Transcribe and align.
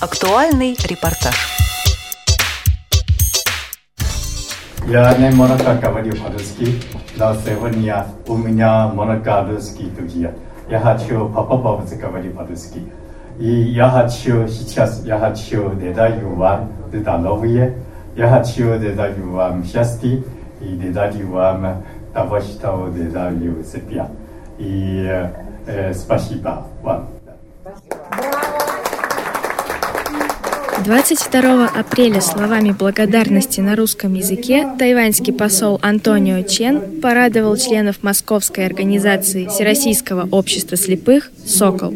Актуальный 0.00 0.76
репортаж. 0.88 1.34
Я 4.86 5.12
не 5.18 5.34
монака 5.34 5.74
говорю 5.74 6.12
по-русски, 6.22 6.80
но 7.16 7.34
сегодня 7.34 8.06
у 8.28 8.36
меня 8.36 8.86
монака 8.94 9.44
русские 9.44 9.90
друзья. 9.90 10.32
Я 10.70 10.78
хочу 10.78 11.28
попробовать 11.28 11.98
говорить 11.98 12.32
по-русски. 12.36 12.80
И 13.40 13.50
я 13.50 13.90
хочу 13.90 14.46
сейчас, 14.46 15.04
я 15.04 15.18
хочу 15.18 15.74
дедаю 15.74 16.32
вам 16.36 16.70
здоровье, 16.92 17.76
я 18.14 18.28
хочу 18.28 18.78
дедаю 18.78 19.32
вам 19.32 19.64
счастье 19.64 20.22
и 20.60 20.76
дедаю 20.76 21.28
вам 21.32 21.82
того, 22.14 22.40
что 22.40 22.88
дедаю 22.94 23.64
себя. 23.64 24.08
И 24.58 25.28
э, 25.66 25.92
спасибо 25.92 26.68
вам. 26.84 27.17
22 30.84 31.66
апреля 31.68 32.20
словами 32.20 32.70
благодарности 32.70 33.60
на 33.60 33.74
русском 33.74 34.14
языке 34.14 34.66
тайваньский 34.78 35.32
посол 35.32 35.78
Антонио 35.82 36.42
Чен 36.42 37.00
порадовал 37.00 37.56
членов 37.56 38.02
Московской 38.02 38.66
организации 38.66 39.46
Всероссийского 39.46 40.28
общества 40.30 40.76
слепых 40.76 41.30
«Сокол». 41.44 41.94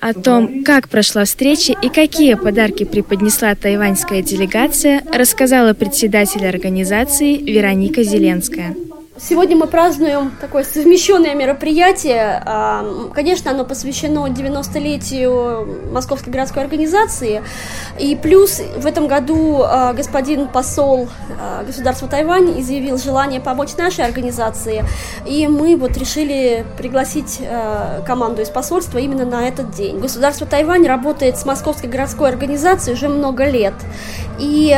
О 0.00 0.14
том, 0.14 0.64
как 0.64 0.88
прошла 0.88 1.24
встреча 1.24 1.74
и 1.80 1.88
какие 1.88 2.34
подарки 2.34 2.84
преподнесла 2.84 3.54
тайваньская 3.54 4.22
делегация, 4.22 5.02
рассказала 5.12 5.74
председатель 5.74 6.46
организации 6.46 7.36
Вероника 7.36 8.02
Зеленская. 8.02 8.74
Сегодня 9.20 9.56
мы 9.56 9.66
празднуем 9.66 10.32
такое 10.40 10.64
совмещенное 10.64 11.34
мероприятие. 11.34 12.42
А, 12.46 13.10
конечно, 13.12 13.50
оно 13.50 13.66
посвящено 13.66 14.26
90-летию 14.26 15.92
Московской 15.92 16.32
городской 16.32 16.62
организации. 16.62 17.42
И 17.98 18.16
плюс 18.16 18.62
в 18.74 18.86
этом 18.86 19.08
году 19.08 19.64
а, 19.64 19.92
господин 19.92 20.48
посол 20.48 21.10
а, 21.38 21.62
государства 21.62 22.08
Тайвань 22.08 22.58
изъявил 22.58 22.96
желание 22.96 23.38
помочь 23.38 23.76
нашей 23.76 24.06
организации. 24.06 24.82
И 25.26 25.46
мы 25.46 25.76
вот 25.76 25.94
решили 25.98 26.64
пригласить 26.78 27.42
команду 28.06 28.40
из 28.40 28.48
посольства 28.48 28.96
именно 28.96 29.26
на 29.26 29.46
этот 29.46 29.72
день. 29.72 29.98
Государство 29.98 30.46
Тайвань 30.46 30.86
работает 30.86 31.36
с 31.36 31.44
Московской 31.44 31.90
городской 31.90 32.30
организацией 32.30 32.94
уже 32.94 33.10
много 33.10 33.44
лет. 33.44 33.74
И 34.38 34.74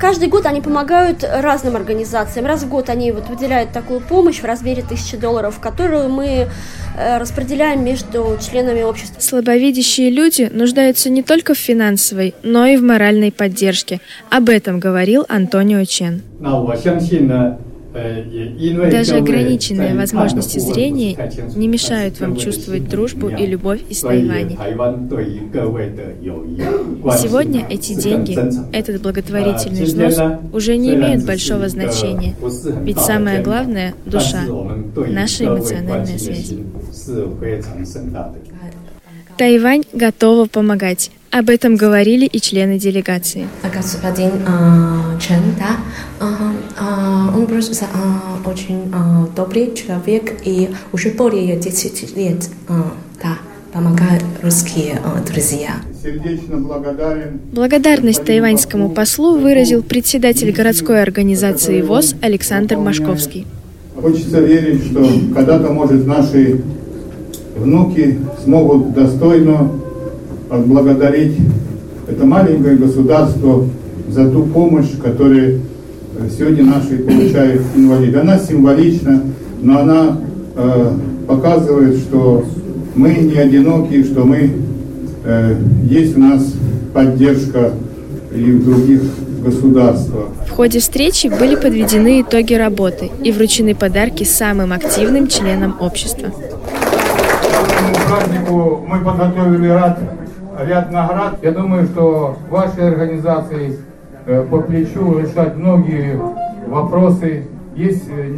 каждый 0.00 0.28
год 0.28 0.44
они 0.46 0.60
помогают 0.60 1.22
разным 1.22 1.76
организациям. 1.76 2.46
Раз 2.46 2.64
в 2.64 2.68
год 2.68 2.90
они 2.90 3.12
вот 3.12 3.28
выделяют 3.28 3.75
такую 3.76 4.00
помощь 4.00 4.38
в 4.40 4.44
размере 4.46 4.82
тысячи 4.82 5.18
долларов, 5.18 5.60
которую 5.60 6.08
мы 6.08 6.48
э, 6.96 7.18
распределяем 7.18 7.84
между 7.84 8.38
членами 8.40 8.80
общества. 8.80 9.20
Слабовидящие 9.20 10.08
люди 10.08 10.48
нуждаются 10.50 11.10
не 11.10 11.22
только 11.22 11.52
в 11.52 11.58
финансовой, 11.58 12.34
но 12.42 12.64
и 12.64 12.78
в 12.78 12.82
моральной 12.82 13.30
поддержке. 13.30 14.00
Об 14.30 14.48
этом 14.48 14.80
говорил 14.80 15.26
Антонио 15.28 15.84
Чен. 15.84 16.22
Даже 18.90 19.16
ограниченные 19.16 19.94
возможности 19.94 20.58
зрения 20.58 21.16
не 21.54 21.68
мешают 21.68 22.20
вам 22.20 22.36
чувствовать 22.36 22.88
дружбу 22.88 23.28
и 23.28 23.46
любовь 23.46 23.80
из 23.88 24.00
Тайваня. 24.00 24.56
Сегодня 27.16 27.66
эти 27.68 27.94
деньги, 27.94 28.36
этот 28.76 29.00
благотворительный 29.02 29.84
взнос 29.84 30.18
уже 30.52 30.76
не 30.76 30.94
имеют 30.94 31.24
большого 31.24 31.68
значения, 31.68 32.34
ведь 32.82 32.98
самое 32.98 33.42
главное– 33.42 33.94
душа, 34.06 34.42
наша 34.96 35.46
эмоциональная 35.46 36.18
связь. 36.18 36.52
Тайвань 39.36 39.82
готова 39.92 40.46
помогать. 40.46 41.10
Об 41.30 41.50
этом 41.50 41.76
говорили 41.76 42.24
и 42.24 42.40
члены 42.40 42.78
делегации. 42.78 43.46
Господин 43.62 44.30
э, 44.46 45.20
Чен, 45.20 45.42
да, 45.58 45.76
э, 46.20 47.36
он 47.36 47.46
просто 47.46 47.84
э, 47.84 48.48
очень 48.48 48.90
э, 48.90 49.26
добрый 49.36 49.74
человек 49.74 50.32
и 50.44 50.70
уже 50.92 51.10
более 51.10 51.56
10 51.56 52.16
лет 52.16 52.48
э, 52.68 52.82
да, 53.22 53.36
помогает 53.74 54.22
русские 54.42 54.98
э, 55.04 55.30
друзья. 55.30 55.74
Благодарность 57.52 58.24
тайваньскому 58.24 58.88
послу 58.88 59.36
выразил 59.36 59.82
председатель 59.82 60.50
городской 60.52 61.02
организации 61.02 61.82
ВОЗ 61.82 62.14
Александр 62.22 62.78
Машковский. 62.78 63.46
Хочется 64.00 64.40
верить, 64.40 64.86
что 64.86 65.04
когда-то, 65.34 65.70
может, 65.72 66.06
наши 66.06 66.62
внуки 67.58 68.18
смогут 68.44 68.92
достойно 68.92 69.70
отблагодарить 70.50 71.36
это 72.08 72.24
маленькое 72.24 72.76
государство 72.76 73.64
за 74.08 74.30
ту 74.30 74.44
помощь, 74.44 74.90
которую 75.02 75.60
сегодня 76.30 76.64
наши 76.64 76.98
получают 76.98 77.62
инвалиды. 77.74 78.18
Она 78.18 78.38
символична, 78.38 79.22
но 79.60 79.80
она 79.80 80.18
э, 80.54 80.92
показывает, 81.26 81.98
что 81.98 82.44
мы 82.94 83.10
не 83.10 83.36
одиноки, 83.36 84.04
что 84.04 84.24
мы 84.24 84.52
э, 85.24 85.56
есть 85.90 86.16
у 86.16 86.20
нас 86.20 86.54
поддержка 86.94 87.72
и 88.34 88.52
в 88.52 88.64
других 88.64 89.02
государствах. 89.44 90.28
В 90.46 90.50
ходе 90.50 90.78
встречи 90.78 91.26
были 91.26 91.56
подведены 91.56 92.22
итоги 92.22 92.54
работы 92.54 93.10
и 93.22 93.32
вручены 93.32 93.74
подарки 93.74 94.24
самым 94.24 94.72
активным 94.72 95.26
членам 95.28 95.76
общества. 95.80 96.30
К 97.94 98.08
празднику 98.08 98.84
мы 98.86 98.98
подготовили 99.04 99.66
ряд, 99.68 99.98
ряд 100.58 100.92
наград. 100.92 101.38
Я 101.42 101.52
думаю, 101.52 101.86
что 101.86 102.36
вашей 102.50 102.88
организации 102.88 103.78
э, 104.26 104.42
по 104.50 104.60
плечу 104.60 105.18
решать 105.18 105.56
многие 105.56 106.18
вопросы. 106.66 107.46
Есть 107.74 108.08
э, 108.08 108.28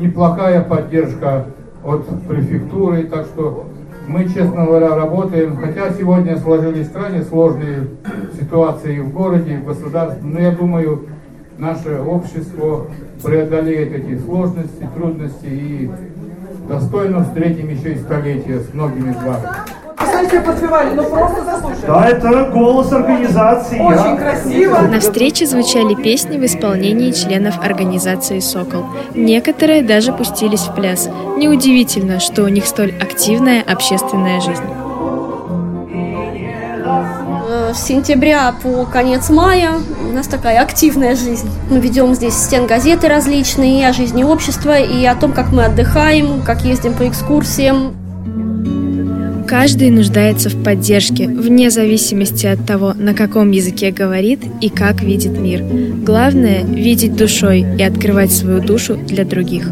неплохая 0.00 0.62
поддержка 0.62 1.46
от 1.84 2.06
префектуры, 2.26 3.04
так 3.04 3.26
что 3.26 3.66
мы, 4.08 4.24
честно 4.24 4.66
говоря, 4.66 4.96
работаем, 4.96 5.56
хотя 5.56 5.90
сегодня 5.92 6.36
сложились 6.38 6.88
крайне 6.88 7.22
сложные 7.22 7.88
ситуации 8.38 8.98
в 8.98 9.12
городе, 9.12 9.58
в 9.58 9.66
государстве, 9.66 10.22
но 10.24 10.40
я 10.40 10.50
думаю, 10.50 11.06
наше 11.58 12.00
общество 12.00 12.86
преодолеет 13.22 13.92
эти 13.92 14.18
сложности, 14.18 14.88
трудности 14.96 15.46
и 15.46 15.90
достойно 16.72 17.22
встретим 17.22 17.68
еще 17.68 17.92
и 17.92 17.98
столетие 17.98 18.60
с 18.60 18.72
многими 18.72 19.10
из 19.10 19.16
вас. 19.16 19.40
Кстати, 19.96 20.44
подпевали, 20.44 20.94
но 20.94 21.04
просто 21.04 21.44
заслушали. 21.44 21.86
Да, 21.86 22.08
это 22.08 22.50
голос 22.50 22.92
организации. 22.92 23.78
Очень 23.78 24.16
красиво. 24.16 24.78
На 24.78 25.00
встрече 25.00 25.46
звучали 25.46 25.94
песни 25.94 26.38
в 26.38 26.44
исполнении 26.44 27.12
членов 27.12 27.62
организации 27.62 28.40
«Сокол». 28.40 28.86
Некоторые 29.14 29.82
даже 29.82 30.12
пустились 30.12 30.62
в 30.62 30.74
пляс. 30.74 31.08
Неудивительно, 31.36 32.20
что 32.20 32.42
у 32.44 32.48
них 32.48 32.66
столь 32.66 32.92
активная 33.00 33.62
общественная 33.62 34.40
жизнь. 34.40 34.64
С 37.74 37.86
сентября 37.86 38.54
по 38.62 38.84
конец 38.84 39.30
мая 39.30 39.72
у 40.06 40.12
нас 40.12 40.26
такая 40.26 40.60
активная 40.60 41.16
жизнь. 41.16 41.48
Мы 41.70 41.80
ведем 41.80 42.14
здесь 42.14 42.34
стен 42.34 42.66
газеты 42.66 43.08
различные 43.08 43.80
и 43.80 43.84
о 43.84 43.94
жизни 43.94 44.24
общества, 44.24 44.78
и 44.78 45.04
о 45.06 45.14
том, 45.14 45.32
как 45.32 45.52
мы 45.52 45.64
отдыхаем, 45.64 46.42
как 46.42 46.64
ездим 46.64 46.92
по 46.92 47.08
экскурсиям. 47.08 47.94
Каждый 49.48 49.90
нуждается 49.90 50.50
в 50.50 50.62
поддержке, 50.62 51.26
вне 51.26 51.70
зависимости 51.70 52.46
от 52.46 52.66
того, 52.66 52.92
на 52.94 53.14
каком 53.14 53.50
языке 53.50 53.90
говорит 53.90 54.40
и 54.60 54.68
как 54.68 55.00
видит 55.02 55.38
мир. 55.38 55.62
Главное– 55.62 56.62
видеть 56.64 57.16
душой 57.16 57.60
и 57.78 57.82
открывать 57.82 58.32
свою 58.32 58.60
душу 58.60 58.96
для 58.96 59.24
других. 59.24 59.70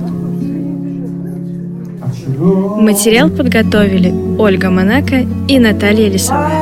Материал 2.39 3.29
подготовили 3.29 4.13
Ольга 4.39 4.71
Монако 4.71 5.27
и 5.49 5.59
Наталья 5.59 6.09
Лисовая. 6.09 6.60